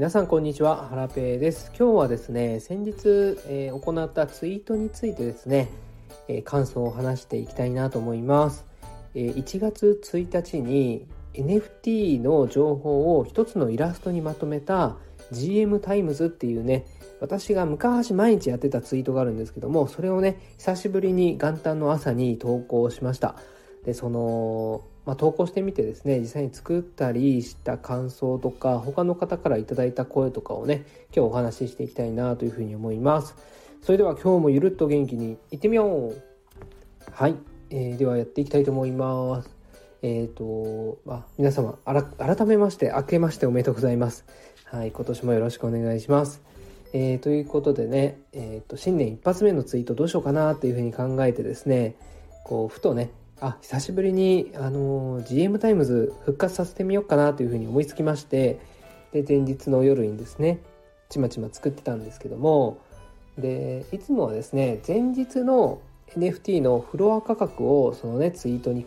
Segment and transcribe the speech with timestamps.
[0.00, 1.70] 皆さんこんにちは、ハラペーです。
[1.78, 2.94] 今日はですね、先日、
[3.48, 5.68] えー、行ったツイートについてですね、
[6.26, 8.64] えー、感想を話していきたいなと思います。
[9.14, 14.96] えー、1月1日に NFT の情報を一つのイラストにまとめた
[15.32, 16.86] GM タイムズっていうね、
[17.20, 23.36] 私が昔毎日やってたツイートがあるんですけども、それをね、久しぶりに元旦の朝に投稿しました。
[23.84, 24.80] で、その、
[25.10, 33.34] まあ、投稿してみてですね実際に作ったりした感想とか他の方から頂いた声とかをね今日お話ししていきたいなというふうに思います。
[33.82, 36.22] それでは今日もゆるっと元気にいってみよう。
[37.10, 37.34] はい、
[37.70, 39.50] えー、ではやっていきたいと思います。
[40.02, 44.24] えっ、ー、と、まあ、皆様改めまして明けましておめでとうございます。
[44.66, 46.40] はい今年もよろしくお願いします。
[46.92, 51.96] えー、ということでね、えーと新年一発目のツイートどうしようかなっていうふうに考えてですね
[52.44, 58.60] こうふとねあ久しぶりにあの GM タイムズ復活させてみようかなというふうに思いつきまして
[59.12, 60.60] で前日の夜にですね
[61.08, 62.78] ちまちま作ってたんですけども
[63.38, 65.80] でいつもはですね前日の
[66.16, 68.86] NFT のフロア価格をそのねツイートに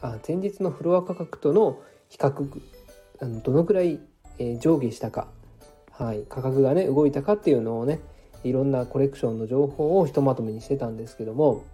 [0.00, 2.60] あ前日のフロア価格との比較
[3.20, 3.98] あのどのくらい、
[4.38, 5.26] えー、上下したか、
[5.90, 8.00] はい、価格がね動いたかっていうのをね
[8.44, 11.64] いろんなコレクションの情報をひとまとめにしてたんですけども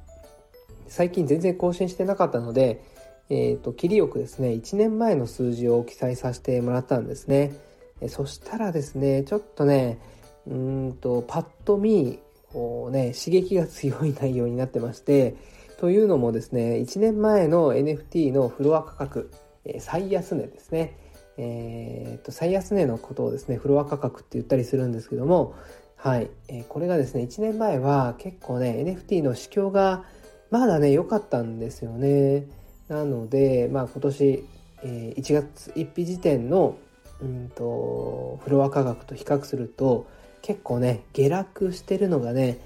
[0.89, 2.83] 最近全然更新してなかったので、
[3.31, 7.53] えーと、切りよくですね1年前の数字を記載させてもらったんですね。
[8.01, 9.99] えそしたらですねちょっとね
[10.47, 12.21] うんとパッと見
[12.53, 15.37] こうね刺激が強い内容になってまして
[15.79, 19.31] というのもですね1年前の NFT のフロア価格、
[19.65, 20.97] え、最安値ですね。
[21.41, 25.55] えー、と最安値のことをですねフロア価格って言ったりするんですけども
[25.95, 30.05] はい、え、これがですね1年前は結構ね NFT の市況が
[30.51, 32.47] まだね良かったんですよね。
[32.89, 34.45] なのでまあ今年、
[34.83, 36.77] え、1月1日時点の
[37.21, 40.07] うんとフロア価格と比較すると
[40.41, 42.59] 結構ね下落してるのがね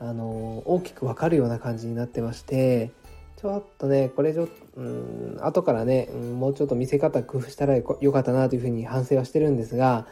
[0.00, 2.90] あの大きくわかるような感じになってまして
[3.36, 10.06] ちょっとねこれちょうん後からね、もうちょっと見せ方工夫したらよかったなというふうに反省はしてるんですが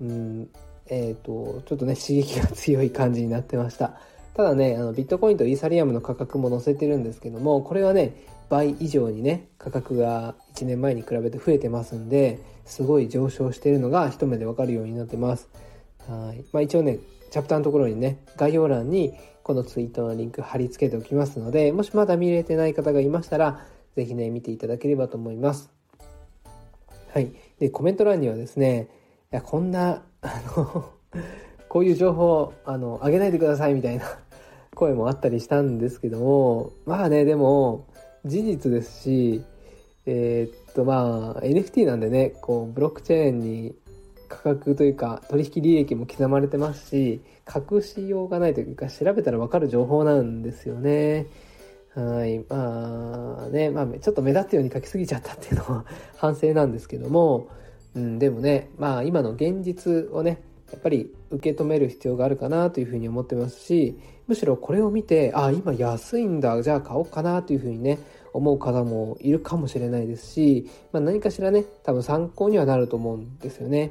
[0.00, 0.48] うん
[0.86, 4.00] えっ、ー、とちょっとね刺激が強い感じになってました。
[4.40, 15.50] ただねあのビットコインとイーサリアムの価格も載せてるんですけどもこれはね倍以上にね価格が1年前に比べて増えてますんですごい上昇しているのが一目でわかるようになってます。
[16.08, 17.00] はい、まあ、一応ね
[17.30, 19.12] チャプターのところにね概要欄に
[19.42, 23.60] このツイートのリンク貼り付けておきますのでもしまだ見れてない方がいましたら
[23.94, 25.70] 是非ね見ていただければと思います。
[27.12, 27.30] はい。
[27.58, 28.88] でコメント欄にはですね
[29.32, 30.94] いやこんなあの
[31.68, 34.18] こういう情報あの上げないでくださいみたいな
[34.80, 37.86] 声もあったりしたんですけどもまあねでも
[38.24, 39.44] 事実ですし
[40.06, 43.74] えー、っとまあ NFT なんでねこうブロックチェーンに
[44.28, 51.26] 価格というか取引履歴も刻まれてますし隠しようがないというか調べたら分かる情報なんですよね。
[51.94, 55.84] はいまあねまあちょっと目立つように書きすぎちゃったっていうのは
[56.16, 57.48] 反省なんですけども、
[57.94, 60.40] うん、でもねまあ今の現実をね
[60.72, 63.98] やっぱり受け止める必要があるかなというふうに思ってますし
[64.28, 67.98] むしろこれを見てあ今安いんだじゃあ買おうかなというふうにね
[68.32, 73.90] 思う方もいるかもしれないですし、まあ、何かしらね多分参考にはなると思うんですよね。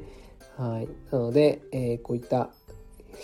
[0.55, 2.49] はい、なので、えー、こういった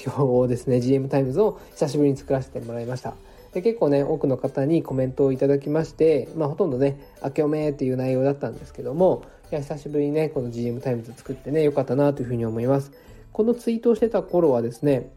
[0.06, 3.14] 表をですね GM タイムズを久しぶりに作らせてもらいました。
[3.54, 12.92] で結構ね多くの方にコメントをいただきまして、まあ、ほとんどね「明けおめ」っていう内容だったんですけどもいや久しぶりにねこの GM タイムズ作ってねよかったなというふうに思います。
[13.36, 15.12] このツイートをしてた頃はですね、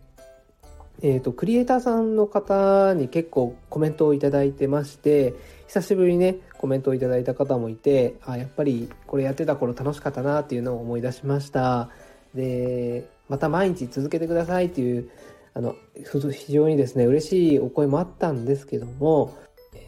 [1.03, 5.35] えっ、ー、と、クリエイターさんの方に結構コメントをいただいてまして、
[5.69, 11.91] 久しぶりにね、コメントをいただいた方もいて、あ、やっぱりこれやってた頃楽しかったなっていうのを思い出しました。
[12.35, 15.11] で、また毎日続けてくださいっていう、
[15.55, 19.33] あの、非常にですね、嬉しいお声もあったんですけども、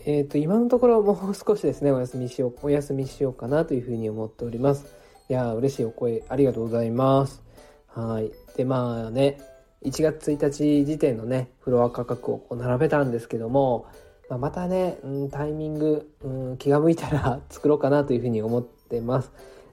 [0.07, 4.87] えっ、ー、と、今のところもう少しですね、お休みしよう、お休みしようかなというふうに思っております。
[5.29, 7.50] いや、嬉しいお声ありがとうございます。
[7.95, 8.31] はい。
[8.57, 9.39] で、まあね、
[9.85, 13.87] 1月1日時点のね、フロア価格を並べたんですけども、
[14.29, 19.33] まあ、またね、うん、タイミング、うん、気が向いたら 作ろうかなというふうに思ってます。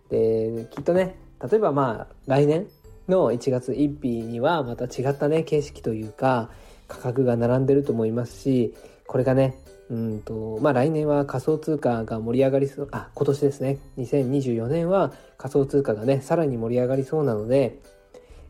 [0.09, 1.15] で、きっとね、
[1.49, 2.67] 例えばまあ、来年
[3.07, 6.49] の1月1日にはまた違ったね、形式というか、
[6.87, 8.73] 価格が並んでると思いますし、
[9.05, 9.57] これがね、
[9.89, 17.79] うんと、まあ来年は仮想通貨が盛り上がりそう、あ、今年ですね、2024年は仮想通貨がね、さらに盛り上がりそうなので、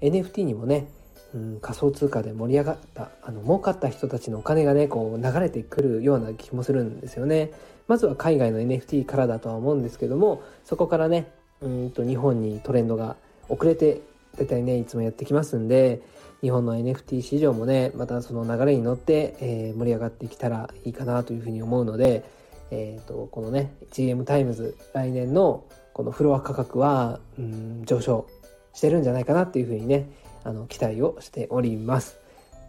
[0.01, 0.87] NFT にもね、
[1.33, 7.51] うん、仮想通貨で盛り上がったあの儲かった人たちのお金がねこう流れてくるような気もするんですよね。
[7.87, 13.15] まずは海外の NFT からだとは思うんですけどもそこからねうんと日本にトレンドが
[13.49, 14.01] 遅れて
[14.37, 16.01] 大体ねいつもやってきますんで
[16.41, 22.23] 日本の NFT 市場もねまたその流れに乗って、えー、盛り上がってきたらいいかなというふうに思うので、
[22.69, 25.63] えーと、このね GM タイムズ来年の
[25.93, 28.27] このフロア価格はうん上昇
[28.77, 30.07] してるんじゃないかなっていうふうにね
[30.43, 32.19] あの期待をしております。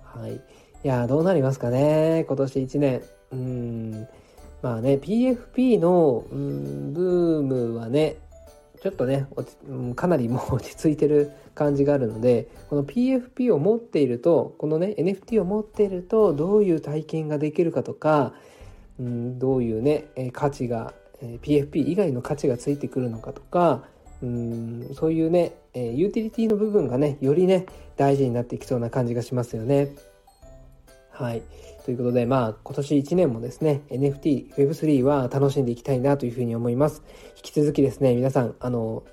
[0.03, 0.41] はい、い
[0.83, 3.03] やどうなりますかね今年1年。
[3.31, 4.09] うん。
[4.63, 8.17] まあね PFP のうんブームはね
[8.83, 9.27] ちょっとね
[9.97, 18.33] かなり もう落ち着いてる感じがあるのでこの PFP を持っているとこのね NFT を持っているとどういう体験ができるかとか、
[18.99, 23.85] うん、どういうね価値が PFP 以外の価値がついてくるのかとか
[24.23, 27.67] うんそういうねえユーティリティの部分がねよりね
[27.97, 29.89] 大事になってきそうな感じがしますよね。
[31.11, 31.43] はい。
[31.85, 37.03] ということで、まあ、今年1年もですね、NFT、Web3 は楽しんでいきたいなというふうに思います。
[37.37, 39.05] 引き続きですね、皆さん、あの、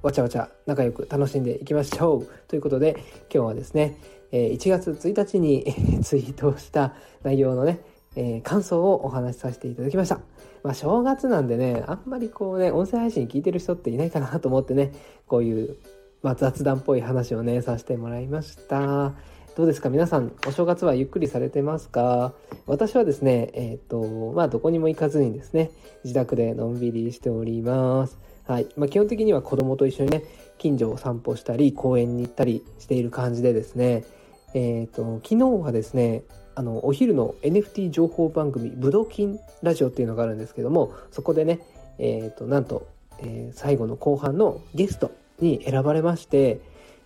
[0.00, 2.28] わちゃわちゃ仲良く楽しんでいきましょう。
[2.48, 2.96] ということで、
[3.34, 3.98] 今日はですね、
[4.32, 5.64] 1月1日に
[6.02, 7.80] ツイートした内容のね、
[8.22, 10.20] えー、感想をお話しさせていただきました。
[10.62, 14.92] まあ、正月なんでね、あんまりこうね、音声配信聞いてる人っていないかなと思ってね、
[15.26, 15.76] こういう、
[16.22, 19.14] まあ、雑談っぽい話をね、させてもらいました。
[19.56, 19.88] どうですか？
[19.88, 22.34] 皆さん、お正月はゆっくりされてますか？
[22.66, 25.70] 私はですね、えっ、ー、と、まあ、どこにも行かずにですね、
[26.04, 28.18] 自宅でのんびりしております。
[28.44, 28.68] はい。
[28.76, 30.24] まあ、基本的には子供と一緒にね、
[30.58, 34.04] 近所を散歩したり、公園に行ったりしている感じでですね、
[34.54, 36.22] えっ、ー、と、昨日はですね、
[36.54, 41.60] あの、お昼の NFT 情報番組、ブドキンラジオっていうのがあるんですけども、そこでね、
[41.98, 42.86] え、ー、と、なんと、
[43.20, 46.60] えー、最後の後半のゲストに選ばれまして、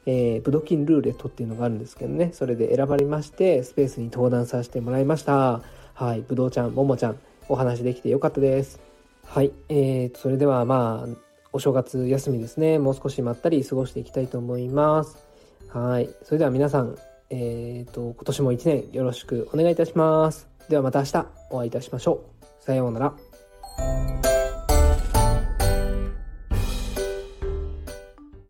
[0.07, 5.63] えー、ブドキンルーレットっていうのがあるんですけどね、それで選ばれまして、スペースに登壇させてもらいました。
[5.95, 7.19] はい、ぶどうちゃん、ももちゃん、
[7.49, 8.81] お話できてよかったです。
[9.25, 11.09] はい、えー、それではまあ、
[11.53, 15.25] お正月休みですね、もう少しまったり過ごしていきたいと思います。
[15.69, 16.97] はい、それでは皆さん、
[17.31, 20.49] えっ、ー、と、今年も一年よろしくお願いいたします。
[20.69, 22.65] ではまた明日お会いいたしましょう。
[22.65, 24.14] さようなら。